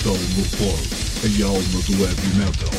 Metal 0.00 0.16
Morfose, 0.34 0.88
a 1.24 1.26
alma 1.46 1.80
do 1.82 1.92
heavy 2.06 2.30
metal. 2.38 2.70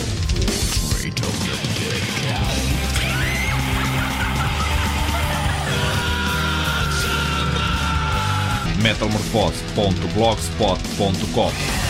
metalmorfose.blogspot.com 8.81 11.80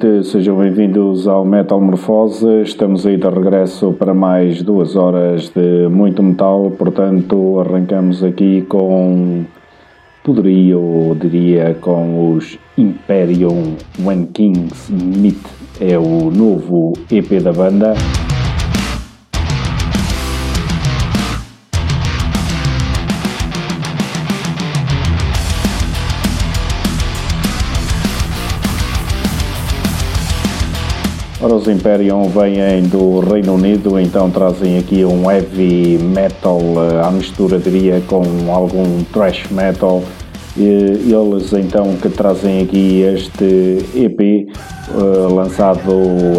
noite, 0.00 0.28
sejam 0.28 0.56
bem-vindos 0.56 1.28
ao 1.28 1.44
Metalmorfose. 1.44 2.62
Estamos 2.62 3.04
aí 3.06 3.16
de 3.16 3.28
regresso 3.28 3.92
para 3.92 4.14
mais 4.14 4.62
duas 4.62 4.96
horas 4.96 5.50
de 5.50 5.88
muito 5.88 6.22
metal, 6.22 6.70
portanto, 6.70 7.60
arrancamos 7.60 8.24
aqui 8.24 8.62
com 8.62 9.44
poderio, 10.24 11.16
diria, 11.20 11.76
com 11.80 12.34
os 12.34 12.58
Imperium 12.78 13.74
When 14.02 14.26
Kings 14.26 14.90
Meet, 14.90 15.38
é 15.80 15.98
o 15.98 16.30
novo 16.30 16.94
EP 17.10 17.42
da 17.42 17.52
banda. 17.52 17.94
Ora, 31.42 31.54
os 31.54 31.66
Imperium 31.68 32.28
vêm 32.28 32.82
do 32.82 33.20
Reino 33.20 33.54
Unido, 33.54 33.98
então 33.98 34.30
trazem 34.30 34.76
aqui 34.76 35.06
um 35.06 35.30
heavy 35.30 35.96
metal 35.98 36.60
eh, 36.60 37.02
à 37.02 37.10
mistura, 37.10 37.58
diria, 37.58 38.02
com 38.06 38.22
algum 38.52 39.02
thrash 39.04 39.50
metal. 39.50 40.02
Eles 40.54 41.52
então 41.54 41.96
que 41.96 42.10
trazem 42.10 42.60
aqui 42.60 43.00
este 43.00 43.78
EP 43.94 44.20
eh, 44.20 44.52
lançado 45.32 45.90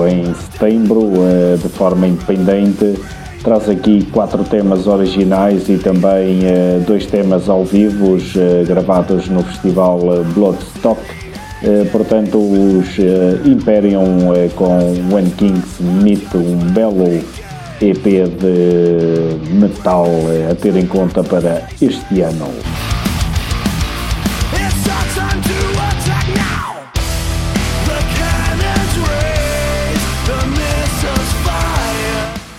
em 0.08 0.31
setembro 0.36 1.00
uh, 1.00 1.58
de 1.58 1.70
forma 1.70 2.05
independente. 2.05 2.93
Traz 3.43 3.67
aqui 3.67 4.05
quatro 4.12 4.43
temas 4.43 4.86
originais 4.86 5.67
e 5.67 5.79
também 5.79 6.41
dois 6.86 7.08
temas 7.08 7.50
ao 7.50 7.65
vivo 7.65 8.17
gravados 8.67 9.27
no 9.29 9.41
festival 9.41 10.00
Bloodstock 10.36 11.01
eh, 11.01 11.21
portanto, 11.91 12.38
os 12.39 12.98
eh, 12.98 13.39
Imperium 13.46 14.34
eh, 14.34 14.50
com 14.56 14.80
When 15.13 15.30
Kings 15.32 15.82
Meet, 15.82 16.34
um 16.34 16.58
belo 16.74 17.24
EP 17.80 18.03
de 18.03 19.53
metal 19.53 20.08
a 20.50 20.56
ter 20.56 20.75
em 20.75 20.88
conta 20.88 21.24
para 21.24 21.68
este 21.80 22.22
ano. 22.22 22.48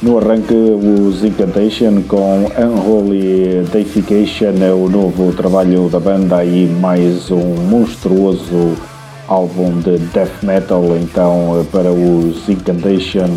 No 0.00 0.18
arranque, 0.18 0.54
os 0.54 1.22
Incantation 1.22 2.02
com 2.08 2.46
Unholy 2.58 3.64
Deification 3.72 4.60
é 4.60 4.72
o 4.72 4.88
novo 4.88 5.32
trabalho 5.32 5.88
da 5.88 6.00
banda 6.00 6.44
e 6.44 6.66
mais 6.66 7.30
um 7.30 7.54
monstruoso 7.70 8.76
álbum 9.32 9.80
de 9.80 9.96
death 10.12 10.42
metal, 10.42 10.84
então 10.96 11.66
para 11.72 11.90
os 11.90 12.46
Incantation, 12.48 13.30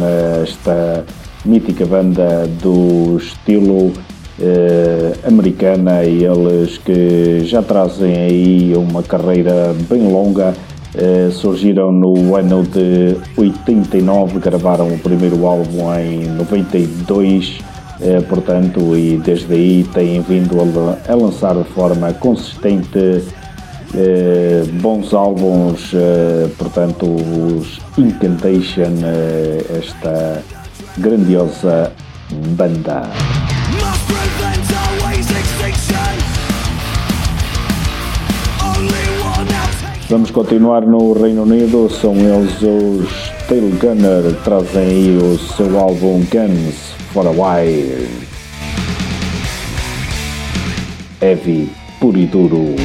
esta 0.44 1.06
mítica 1.46 1.86
banda 1.86 2.46
do 2.62 3.18
estilo 3.18 3.94
eh, 4.38 5.14
americana, 5.26 6.04
e 6.04 6.26
eles 6.26 6.78
que 6.80 7.46
já 7.46 7.62
trazem 7.62 8.14
aí 8.14 8.74
uma 8.76 9.02
carreira 9.04 9.74
bem 9.90 10.12
longa. 10.12 10.54
Eh, 10.98 11.30
surgiram 11.32 11.92
no 11.92 12.36
ano 12.36 12.64
de 12.64 13.18
89, 13.38 14.40
gravaram 14.40 14.88
o 14.90 15.00
primeiro 15.00 15.46
álbum 15.46 15.94
em 15.98 16.26
92, 16.28 17.60
eh, 18.02 18.22
portanto, 18.22 18.98
e 18.98 19.18
desde 19.18 19.54
aí 19.54 19.86
têm 19.94 20.22
vindo 20.22 20.58
a, 20.60 21.12
a 21.12 21.16
lançar 21.16 21.56
de 21.56 21.64
forma 21.70 22.14
consistente 22.14 23.24
eh, 23.96 24.64
bons 24.82 25.14
álbuns, 25.14 25.92
eh, 25.94 26.50
portanto, 26.58 27.06
os 27.06 27.80
Incantation, 27.98 28.94
eh, 29.04 29.64
esta 29.80 30.44
grandiosa 30.98 31.92
banda. 32.58 33.10
Vamos 40.10 40.30
continuar 40.32 40.86
no 40.86 41.14
Reino 41.14 41.44
Unido, 41.44 41.90
são 41.90 42.16
eles 42.16 42.62
os 42.62 43.32
Tail 43.48 43.76
Gunner, 43.80 44.36
trazem 44.44 44.84
aí 44.84 45.18
o 45.18 45.38
seu 45.38 45.80
álbum 45.80 46.24
Guns 46.32 46.94
for 47.12 47.26
a 47.26 47.32
While. 47.32 48.08
Heavy, 51.22 51.70
puro 52.00 52.20
e 52.20 52.28
duro. 52.28 52.76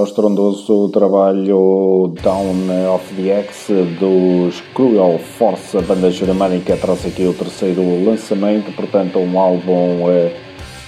Está 0.00 0.02
o 0.02 0.04
estrondoso 0.04 0.88
trabalho 0.88 2.12
Down 2.22 2.94
of 2.94 3.14
the 3.14 3.30
X 3.30 3.66
dos 3.98 4.60
Cruel 4.74 5.18
Force, 5.18 5.76
a 5.76 5.82
banda 5.82 6.10
germânica 6.10 6.76
traz 6.76 7.04
aqui 7.06 7.26
o 7.26 7.34
terceiro 7.34 7.82
lançamento, 8.04 8.72
portanto 8.72 9.18
um 9.18 9.38
álbum 9.38 10.04
uh, 10.04 10.30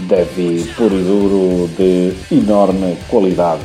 deve 0.01 0.65
puro 0.77 0.95
e 0.95 1.03
duro 1.03 1.69
de 1.77 2.15
enorme 2.35 2.97
qualidade. 3.09 3.63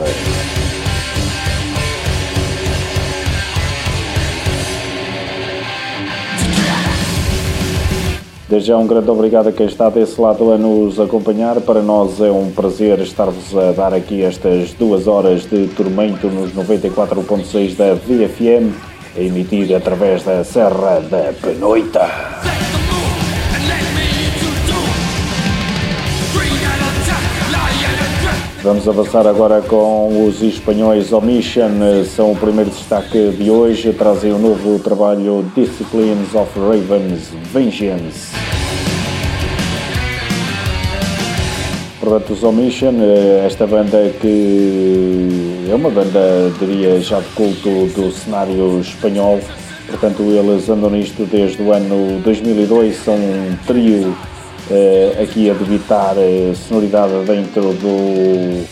Desde 8.50 8.70
já 8.70 8.78
um 8.78 8.88
grande 8.88 9.10
obrigado 9.10 9.50
a 9.50 9.52
quem 9.52 9.66
está 9.66 9.90
desse 9.90 10.20
lado 10.22 10.54
a 10.54 10.58
nos 10.58 11.02
acompanhar. 11.02 11.60
Para 11.60 11.82
nós 11.82 12.22
é 12.22 12.32
um 12.32 12.50
prazer 12.50 12.98
estar-vos 13.00 13.56
a 13.58 13.74
dar 13.74 13.94
aqui 13.94 14.24
estas 14.24 14.72
duas 14.74 15.06
horas 15.06 15.46
de 15.46 15.68
tormento 15.68 16.28
nos 16.28 16.54
94.6 16.54 17.76
da 17.76 17.94
VFM, 17.94 18.74
a 19.18 19.20
emitir 19.20 19.76
através 19.76 20.24
da 20.24 20.46
Serra 20.46 21.02
da 21.02 21.34
Penoita. 21.42 22.67
Vamos 28.68 28.86
avançar 28.86 29.26
agora 29.26 29.62
com 29.62 30.26
os 30.26 30.42
espanhóis. 30.42 31.14
Omission, 31.14 31.72
são 32.14 32.34
o 32.34 32.36
primeiro 32.36 32.70
destaque 32.70 33.30
de 33.30 33.50
hoje, 33.50 33.94
trazem 33.94 34.34
o 34.34 34.36
um 34.36 34.40
novo 34.40 34.78
trabalho 34.78 35.50
Disciplines 35.56 36.36
of 36.36 36.52
Ravens 36.60 37.30
Vengeance. 37.54 38.36
Portanto, 42.02 42.34
os 42.34 42.44
Omission, 42.44 42.96
eh, 43.00 43.46
esta 43.46 43.66
banda 43.66 44.12
que 44.20 45.70
é 45.72 45.74
uma 45.74 45.90
banda, 45.90 46.52
diria, 46.60 47.00
já 47.00 47.22
de 47.22 47.30
culto 47.30 47.70
do 47.96 48.12
cenário 48.12 48.82
espanhol, 48.82 49.40
portanto, 49.88 50.24
eles 50.24 50.68
andam 50.68 50.90
nisto 50.90 51.26
desde 51.26 51.64
o 51.64 51.72
ano 51.72 52.20
2002, 52.22 52.98
são 52.98 53.16
um 53.16 53.56
trio 53.66 54.14
uh, 54.70 55.22
aqui 55.22 55.50
a 55.50 55.54
debitar 55.54 56.16
uh, 56.18 56.56
sonoridade 56.56 57.14
dentro 57.26 57.74
do 57.74 58.66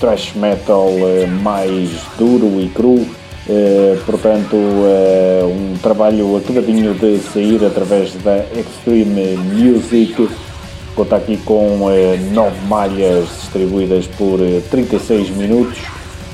thrash 0.00 0.32
metal 0.34 0.88
uh, 0.88 1.28
mais 1.42 1.90
duro 2.18 2.60
e 2.60 2.68
cru. 2.68 3.06
portanto, 4.04 4.56
um 4.56 5.78
trabalho 5.78 6.36
acabadinho 6.36 6.92
de 6.92 7.18
sair 7.32 7.64
através 7.64 8.12
da 8.22 8.44
Extreme 8.54 9.36
Music. 9.36 10.28
Conta 10.94 11.16
aqui 11.16 11.38
com 11.38 11.88
nove 12.32 12.60
malhas 12.66 13.28
distribuídas 13.40 14.06
por 14.18 14.38
36 14.70 15.30
minutos. 15.30 15.78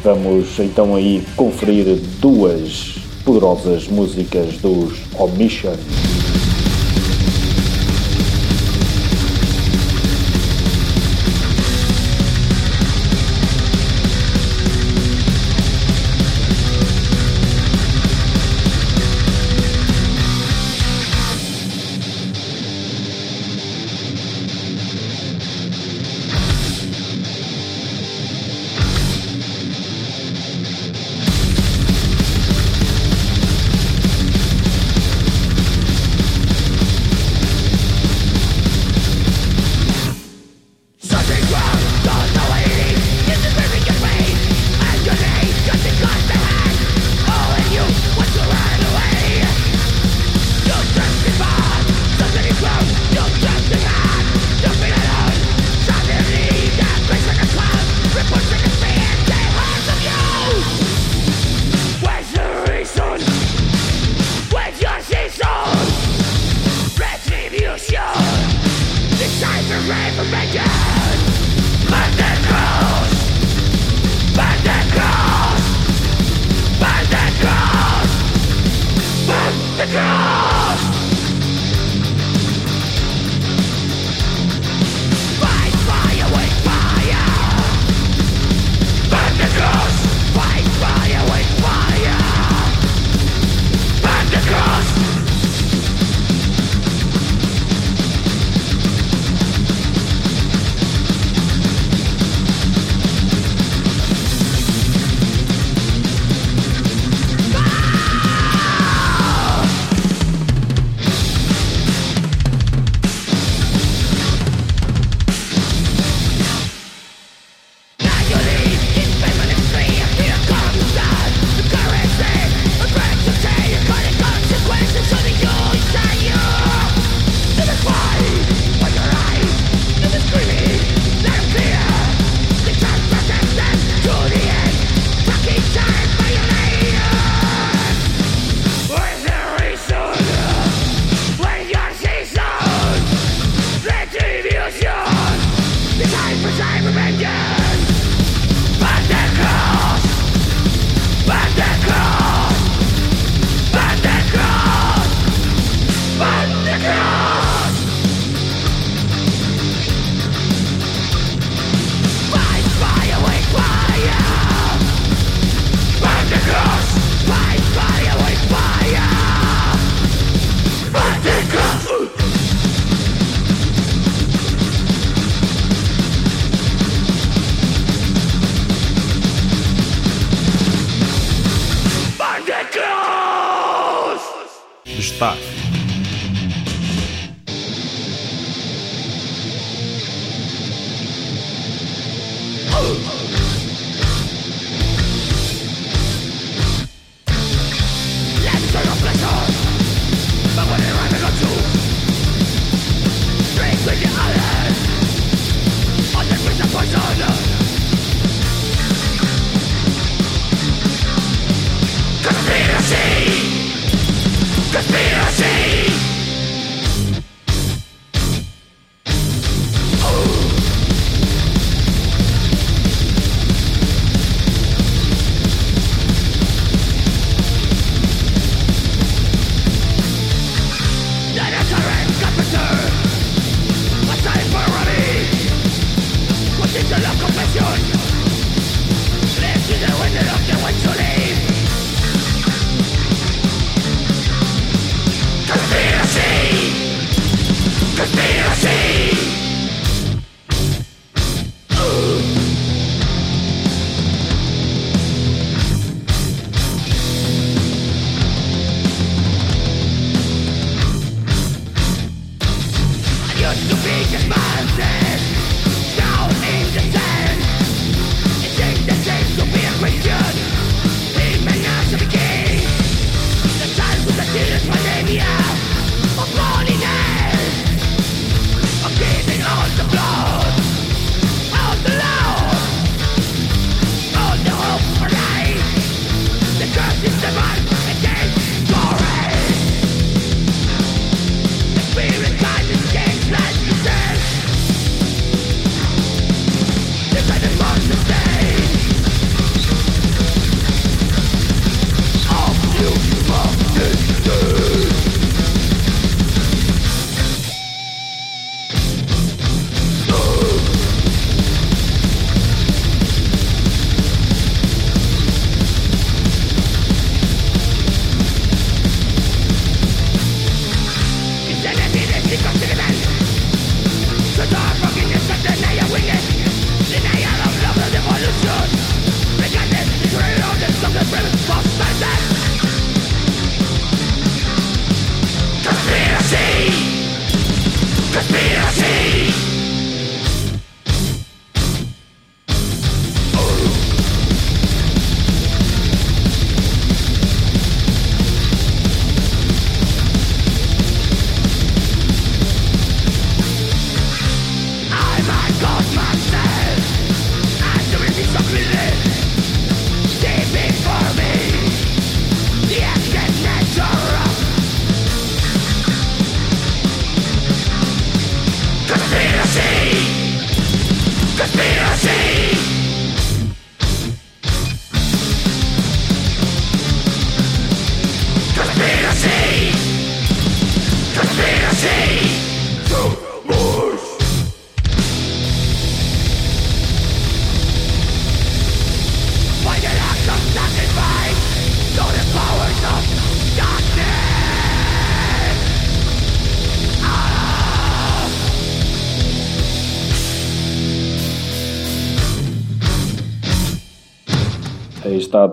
Vamos 0.03 0.59
então 0.59 0.97
aí 0.97 1.23
conferir 1.37 1.87
duas 2.21 2.97
poderosas 3.25 3.87
músicas 3.87 4.59
dos 4.59 4.93
Omission. 5.17 5.77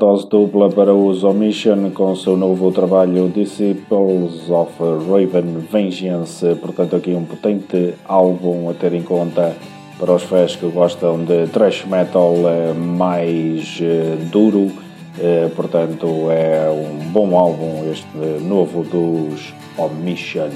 Dose 0.01 0.27
dupla 0.27 0.67
para 0.67 0.95
os 0.95 1.23
Omission 1.23 1.91
com 1.91 2.13
o 2.13 2.17
seu 2.17 2.35
novo 2.35 2.71
trabalho 2.71 3.29
Disciples 3.29 4.49
of 4.49 4.73
Raven 5.07 5.59
Vengeance. 5.71 6.55
Portanto, 6.55 6.95
aqui 6.95 7.13
um 7.13 7.23
potente 7.23 7.93
álbum 8.07 8.67
a 8.67 8.73
ter 8.73 8.93
em 8.93 9.03
conta 9.03 9.55
para 9.99 10.11
os 10.11 10.23
fãs 10.23 10.55
que 10.55 10.65
gostam 10.71 11.23
de 11.23 11.45
thrash 11.49 11.85
metal 11.85 12.33
eh, 12.47 12.73
mais 12.73 13.77
eh, 13.79 14.17
duro. 14.31 14.71
Eh, 15.19 15.51
portanto, 15.55 16.31
é 16.31 16.67
um 16.71 17.11
bom 17.11 17.37
álbum 17.37 17.87
este 17.91 18.43
novo 18.43 18.83
dos 18.83 19.53
Omission. 19.77 20.49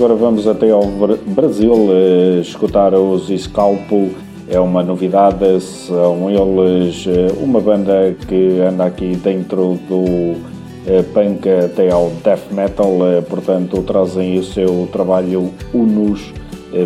Agora 0.00 0.14
vamos 0.14 0.48
até 0.48 0.70
ao 0.70 0.86
Brasil 1.26 1.74
uh, 1.74 2.40
escutar 2.40 2.94
os 2.94 3.28
Scalpo. 3.28 4.08
É 4.48 4.58
uma 4.58 4.82
novidade, 4.82 5.60
são 5.60 6.30
eles 6.30 7.04
uh, 7.04 7.36
uma 7.38 7.60
banda 7.60 8.16
que 8.26 8.60
anda 8.60 8.86
aqui 8.86 9.14
dentro 9.16 9.78
do 9.86 10.00
uh, 10.00 11.04
punk 11.12 11.46
até 11.50 11.90
ao 11.90 12.08
death 12.24 12.50
metal, 12.50 12.90
portanto 13.28 13.82
trazem 13.82 14.38
o 14.38 14.42
seu 14.42 14.88
trabalho 14.90 15.52
Unus. 15.74 16.32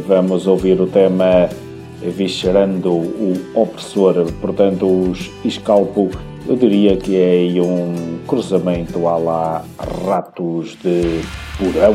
vamos 0.09 0.49
ouvir 0.49 0.81
o 0.81 0.89
tema 0.89 1.49
Viscerando 2.03 2.91
o 2.91 3.37
Opressor, 3.55 4.27
portanto 4.41 4.87
os 4.87 5.31
Scalpo 5.49 6.11
eu 6.49 6.57
diria 6.57 6.97
que 6.97 7.17
é 7.17 7.63
um 7.63 8.19
cruzamento 8.27 9.07
à 9.07 9.17
lá 9.17 9.65
ratos 10.05 10.77
de 10.83 11.21
porão. 11.57 11.95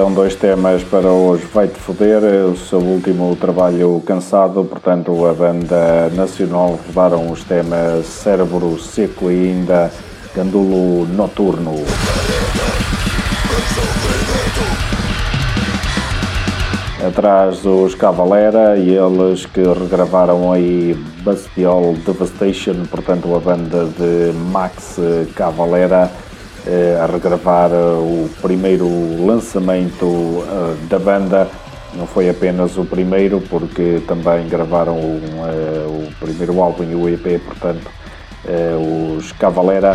Estão 0.00 0.14
dois 0.14 0.34
temas 0.34 0.82
para 0.82 1.08
hoje. 1.10 1.44
Vai-te 1.52 1.78
foder, 1.78 2.22
o 2.50 2.56
seu 2.56 2.78
último 2.78 3.36
trabalho 3.36 4.02
cansado, 4.06 4.64
portanto, 4.64 5.26
a 5.26 5.34
banda 5.34 6.08
nacional 6.14 6.78
rodaram 6.86 7.30
os 7.30 7.44
temas 7.44 8.06
Cérebro 8.06 8.78
Seco 8.78 9.30
e 9.30 9.50
ainda 9.50 9.90
Gandulo 10.34 11.06
Noturno. 11.06 11.74
Atrás 17.06 17.66
os 17.66 17.94
Cavalera 17.94 18.78
e 18.78 18.94
eles 18.94 19.44
que 19.44 19.60
regravaram 19.60 20.50
aí 20.50 20.94
Bastiol 21.22 21.94
Devastation, 22.06 22.86
portanto, 22.90 23.34
a 23.34 23.38
banda 23.38 23.84
de 23.84 24.32
Max 24.50 24.96
Cavalera 25.34 26.10
a 27.02 27.06
regravar 27.06 27.70
eh, 27.70 27.74
o 27.74 28.28
primeiro 28.40 28.86
lançamento 29.24 30.44
eh, 30.46 30.76
da 30.88 30.98
banda. 30.98 31.48
Não 31.94 32.06
foi 32.06 32.28
apenas 32.30 32.76
o 32.76 32.84
primeiro, 32.84 33.40
porque 33.40 34.00
também 34.06 34.48
gravaram 34.48 34.96
o 34.96 36.08
primeiro 36.20 36.62
álbum 36.62 36.84
e 36.84 36.94
o 36.94 37.08
EP, 37.08 37.42
portanto, 37.44 37.90
os 39.16 39.32
Cavalera. 39.32 39.92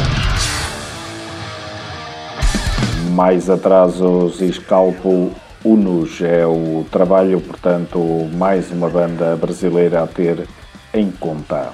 Mais 3.12 3.50
atrás, 3.50 4.02
os 4.02 4.40
Scalpo 4.40 5.32
Unus 5.64 6.22
é 6.22 6.46
o 6.46 6.86
trabalho, 6.92 7.40
portanto, 7.40 7.98
mais 8.34 8.70
uma 8.72 8.90
banda 8.90 9.38
brasileira 9.38 10.04
a 10.04 10.08
ter 10.08 10.46
em 10.94 11.10
conta. 11.10 11.72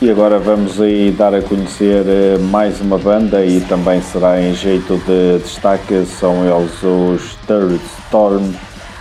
E 0.00 0.10
agora 0.10 0.38
vamos 0.38 0.78
aí 0.78 1.10
dar 1.10 1.34
a 1.34 1.40
conhecer 1.40 2.04
eh, 2.06 2.38
mais 2.38 2.82
uma 2.82 2.98
banda 2.98 3.42
e 3.46 3.62
também 3.62 4.02
será 4.02 4.38
em 4.38 4.54
jeito 4.54 4.98
de 4.98 5.38
destaque, 5.42 6.04
são 6.04 6.44
eles 6.44 6.82
os 6.82 7.34
Third 7.46 7.80
Storm, 8.04 8.52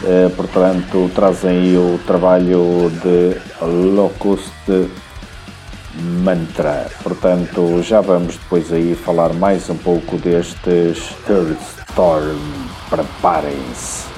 eh, 0.06 0.30
portanto 0.38 1.12
trazem 1.14 1.52
aí 1.52 1.78
o 1.78 2.00
trabalho 2.08 2.90
de 3.04 3.36
Locust 3.62 4.54
Mantra. 6.24 6.88
Portanto, 7.04 7.82
já 7.82 8.00
vamos 8.00 8.38
depois 8.38 8.72
aí 8.72 8.96
falar 8.96 9.34
mais 9.34 9.70
um 9.70 9.78
pouco 9.78 10.18
destes 10.18 11.14
Third 11.28 11.58
Storm. 11.90 12.40
Preparem-se. 12.90 14.15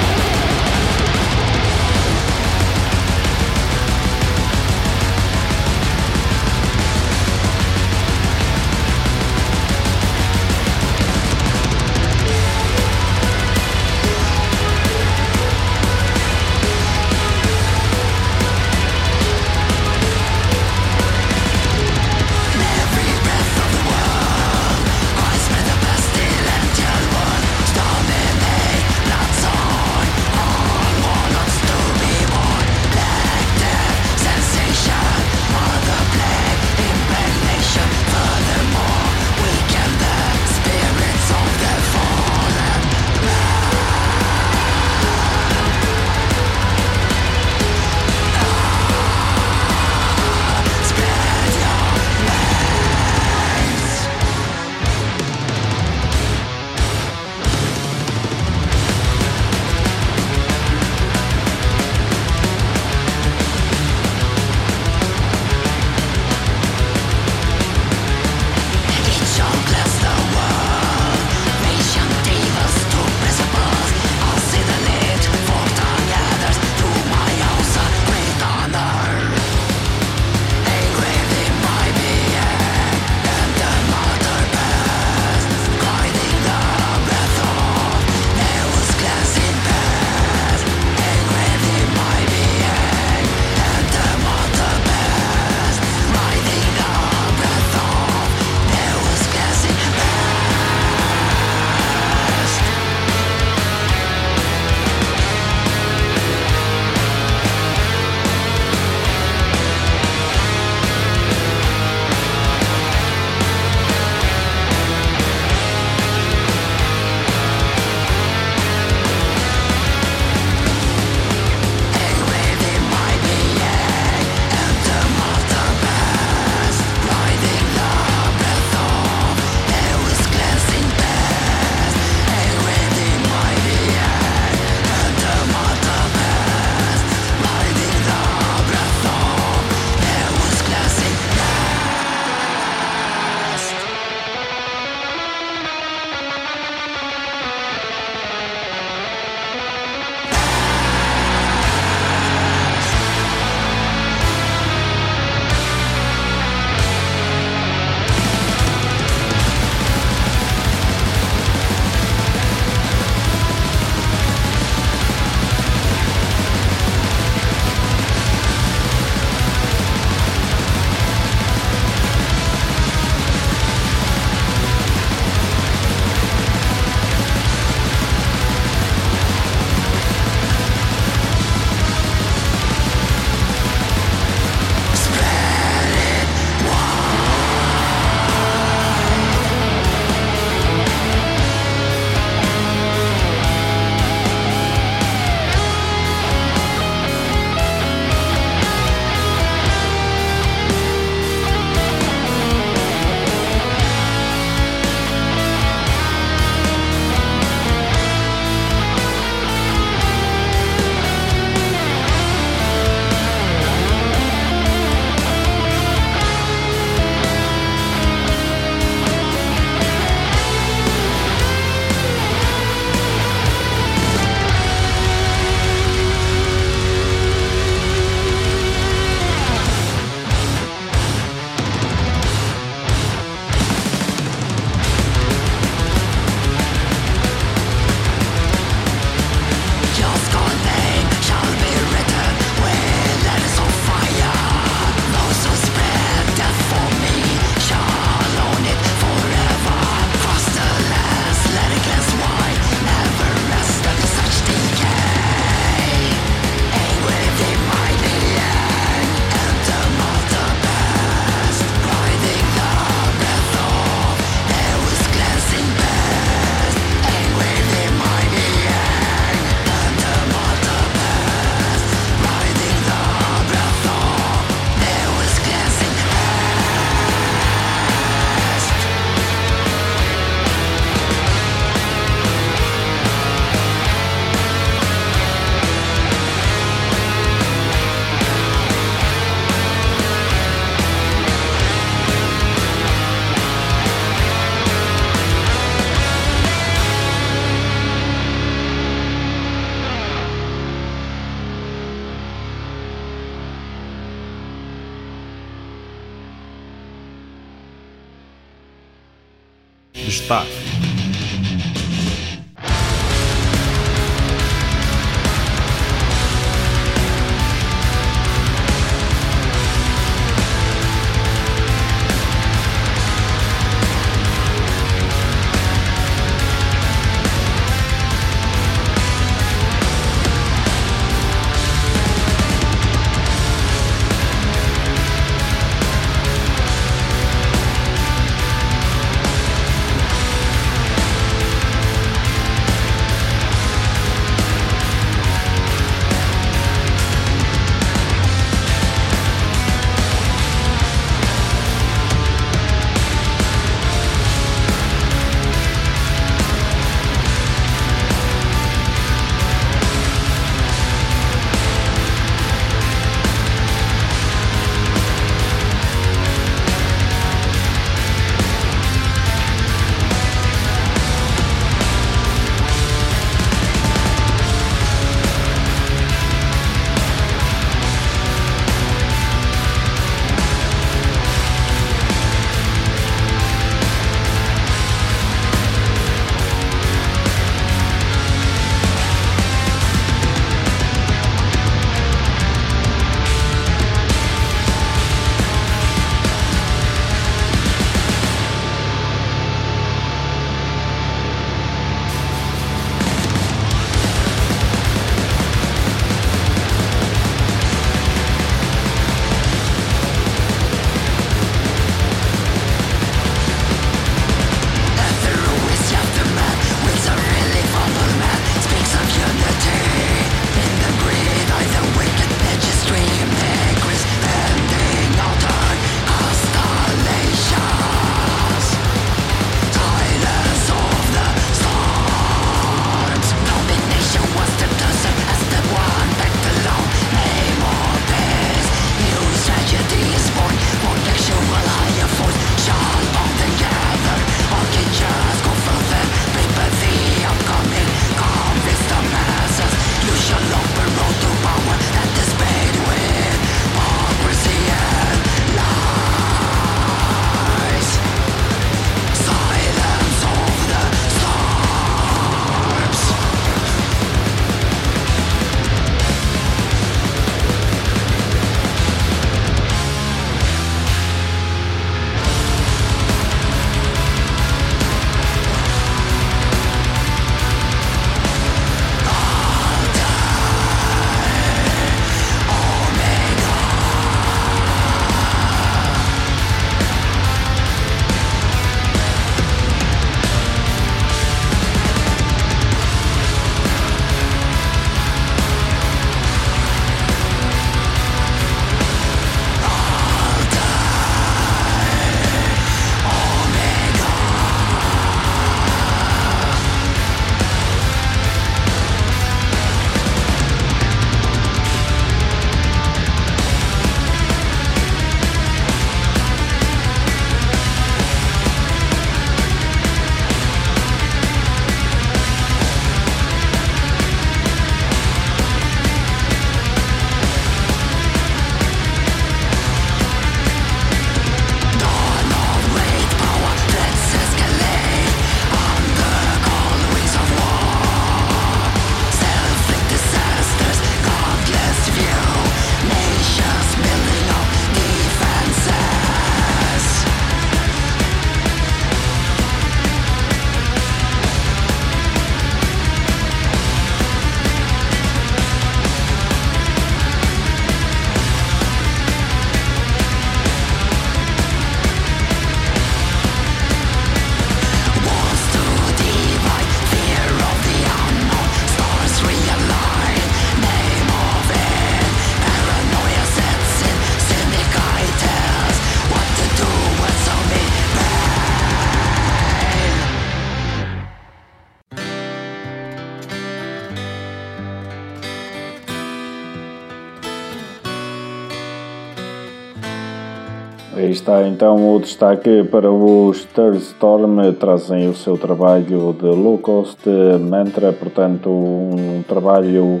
Está 591.18 591.48
então 591.48 591.96
o 591.96 591.98
destaque 591.98 592.62
para 592.70 592.90
os 592.90 593.44
Third 593.46 593.78
Storm, 593.78 594.52
trazem 594.52 595.08
o 595.08 595.14
seu 595.14 595.36
trabalho 595.36 596.12
de 596.12 596.26
low 596.26 596.58
cost 596.58 597.00
mantra, 597.40 597.92
portanto 597.92 598.48
um 598.48 599.22
trabalho 599.26 600.00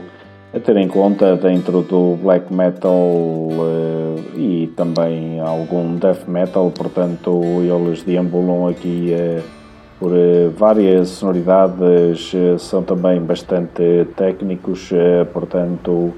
a 0.54 0.60
ter 0.60 0.76
em 0.76 0.86
conta 0.86 1.36
dentro 1.36 1.82
do 1.82 2.16
black 2.22 2.54
metal 2.54 2.92
uh, 2.92 4.38
e 4.38 4.68
também 4.76 5.40
algum 5.40 5.96
death 5.96 6.28
metal, 6.28 6.70
portanto 6.70 7.40
eles 7.62 8.04
deambulam 8.04 8.68
aqui 8.68 9.12
uh, 9.12 9.42
por 9.98 10.12
várias 10.56 11.08
sonoridades, 11.08 12.30
são 12.60 12.84
também 12.84 13.20
bastante 13.20 14.06
técnicos, 14.16 14.90
portanto, 15.32 16.14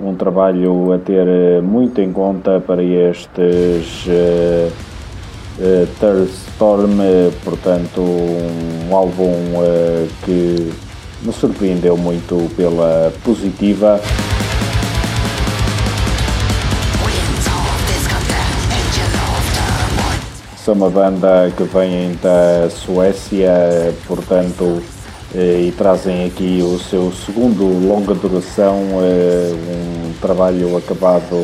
um 0.00 0.14
trabalho 0.14 0.92
a 0.92 0.98
ter 0.98 1.62
muito 1.62 2.00
em 2.00 2.12
conta 2.12 2.60
para 2.60 2.82
estes 2.82 4.06
Third 5.98 6.30
Storm, 6.48 6.98
portanto, 7.44 8.00
um 8.00 8.94
álbum 8.94 9.32
que 10.24 10.72
me 11.22 11.32
surpreendeu 11.32 11.96
muito 11.96 12.50
pela 12.56 13.12
positiva. 13.22 14.00
São 20.64 20.74
uma 20.74 20.90
banda 20.90 21.50
que 21.56 21.64
vem 21.64 22.14
da 22.22 22.70
Suécia, 22.70 23.94
portanto, 24.06 24.82
eh, 24.82 24.99
e 25.34 25.72
trazem 25.76 26.24
aqui 26.26 26.60
o 26.60 26.78
seu 26.78 27.12
segundo 27.12 27.64
longa 27.86 28.14
duração, 28.14 28.76
eh, 29.00 29.52
um 29.52 30.12
trabalho 30.20 30.76
acabado 30.76 31.36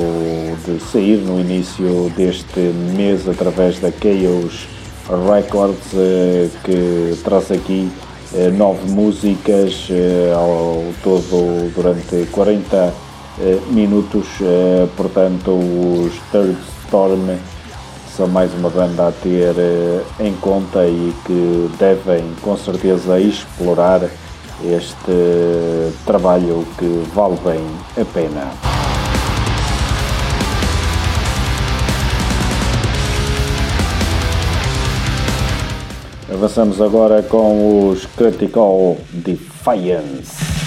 de 0.65 0.81
sair 0.91 1.19
no 1.19 1.41
início 1.41 2.11
deste 2.17 2.59
mês 2.97 3.29
através 3.29 3.79
da 3.79 3.91
Chaos 3.93 4.67
Records, 5.09 5.95
eh, 5.95 6.49
que 6.65 7.17
traz 7.23 7.51
aqui 7.53 7.89
nove 8.59 8.91
músicas 8.91 9.89
ao 10.37 10.83
todo 11.03 11.73
durante 11.75 12.27
40 12.33 12.93
minutos, 13.71 14.27
portanto 14.97 15.53
os 15.53 16.13
Third 16.33 16.57
Storm 16.85 17.39
são 18.17 18.27
mais 18.27 18.51
uma 18.55 18.71
banda 18.71 19.09
a 19.09 19.13
ter 19.13 19.55
eh, 19.59 20.03
em 20.21 20.33
conta 20.37 20.87
e 20.87 21.13
que 21.27 21.71
devem 21.79 22.25
com 22.41 22.57
certeza 22.57 23.21
explorar 23.21 24.01
este 24.65 25.93
trabalho 26.07 26.67
que 26.79 27.05
vale 27.15 27.37
bem 27.45 27.61
a 28.01 28.05
pena. 28.07 28.53
Avançamos 36.33 36.81
agora 36.81 37.23
com 37.23 37.91
os 37.91 38.07
Critical 38.07 38.97
Defiance. 39.13 40.66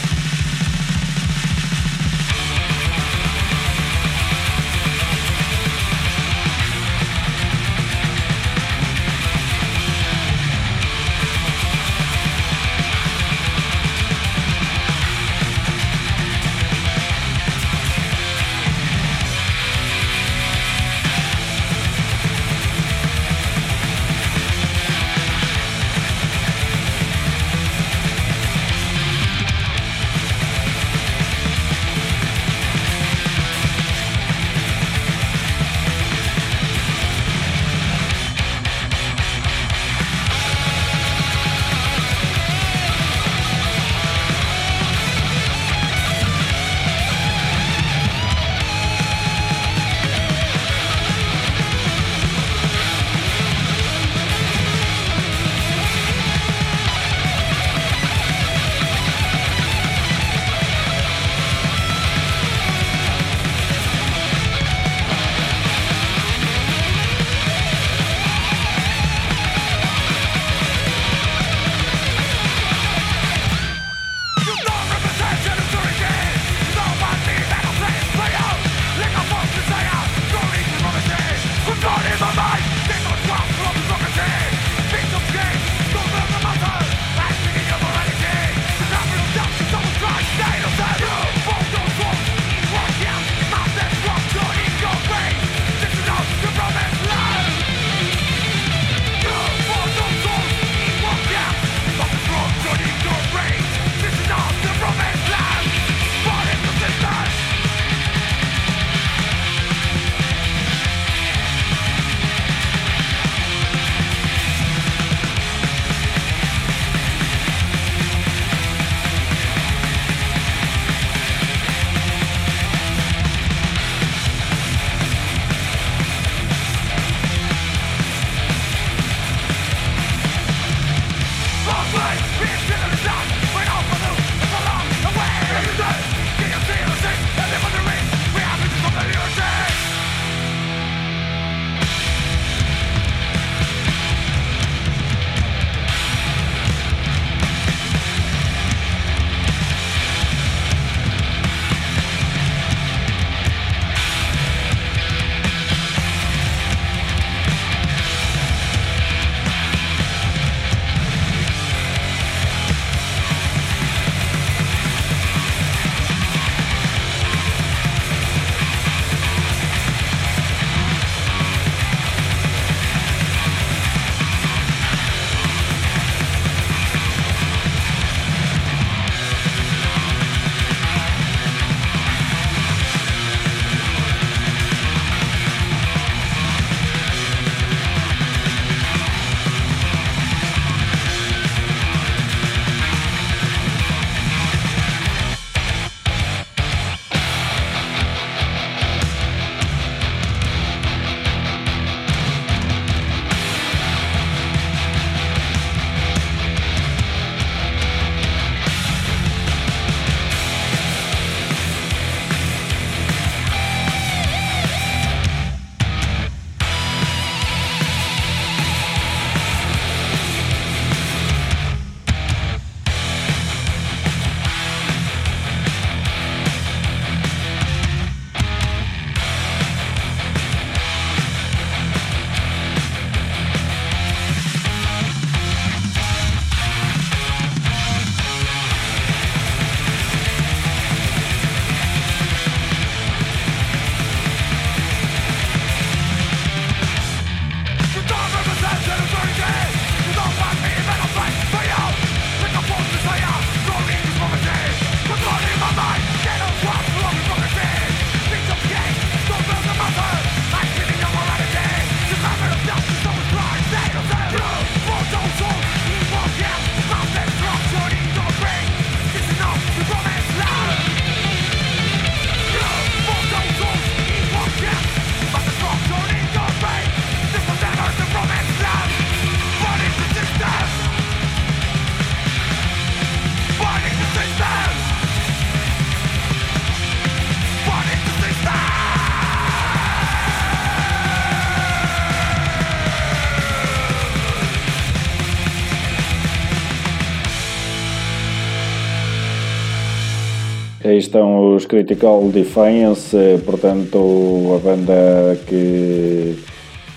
Estão 301.09 301.55
os 301.55 301.65
Critical 301.65 302.21
Defiance, 302.29 303.17
portanto, 303.43 304.55
a 304.55 304.59
banda 304.59 305.39
que 305.47 306.37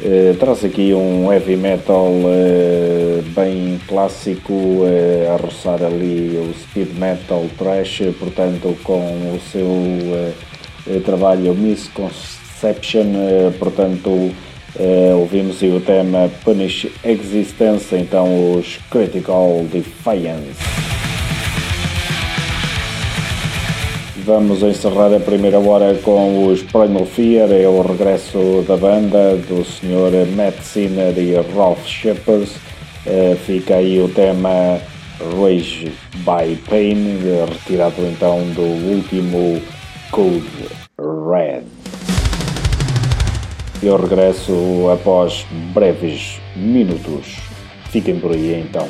eh, 0.04 0.36
traz 0.38 0.62
aqui 0.64 0.92
um 0.92 1.32
heavy 1.32 1.56
metal 1.56 2.10
eh, 2.26 3.22
bem 3.34 3.80
clássico, 3.88 4.52
eh, 4.84 5.28
a 5.32 5.36
roçar 5.36 5.82
ali 5.82 6.36
o 6.36 6.52
speed 6.52 6.98
metal 6.98 7.46
trash, 7.56 8.02
portanto, 8.18 8.76
com 8.84 9.00
o 9.34 9.40
seu 9.50 9.66
eh, 9.66 10.32
eh, 10.88 11.00
trabalho 11.00 11.54
Misconception, 11.54 13.14
eh, 13.16 13.52
portanto, 13.58 14.30
ouvimos 15.18 15.60
o 15.62 15.80
tema 15.80 16.30
Punish 16.44 16.86
Existence, 17.04 17.94
então 17.94 18.56
os 18.56 18.78
Critical 18.90 19.64
Defiance. 19.70 20.91
Vamos 24.24 24.62
encerrar 24.62 25.12
a 25.12 25.18
primeira 25.18 25.58
hora 25.58 25.96
com 25.96 26.46
os 26.46 26.62
Primal 26.62 27.04
Fear, 27.04 27.50
é 27.50 27.66
o 27.66 27.82
regresso 27.82 28.64
da 28.68 28.76
banda 28.76 29.36
do 29.36 29.64
Sr. 29.64 30.30
Matt 30.36 30.60
Sinner 30.62 31.18
e 31.18 31.34
Ralph 31.52 31.84
Shepard. 31.84 32.48
Eh, 33.04 33.36
fica 33.44 33.74
aí 33.74 34.00
o 34.00 34.08
tema 34.08 34.80
Rage 35.18 35.92
by 36.18 36.54
Pain, 36.68 37.18
retirado 37.48 38.00
então 38.02 38.38
do 38.50 38.62
último 38.62 39.60
Code 40.12 40.68
Red. 40.96 41.64
Eu 43.82 43.96
regresso 43.96 44.88
após 44.92 45.44
breves 45.74 46.40
minutos. 46.54 47.38
Fiquem 47.90 48.20
por 48.20 48.30
aí 48.30 48.60
então. 48.60 48.86